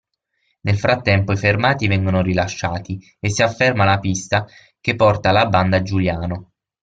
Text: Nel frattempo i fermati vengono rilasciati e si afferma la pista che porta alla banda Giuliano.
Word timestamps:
Nel 0.61 0.79
frattempo 0.79 1.31
i 1.31 1.37
fermati 1.37 1.85
vengono 1.85 2.23
rilasciati 2.23 2.99
e 3.19 3.29
si 3.29 3.43
afferma 3.43 3.85
la 3.85 3.99
pista 3.99 4.47
che 4.79 4.95
porta 4.95 5.29
alla 5.29 5.45
banda 5.45 5.83
Giuliano. 5.83 6.53